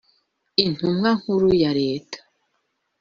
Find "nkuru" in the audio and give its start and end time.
1.19-1.49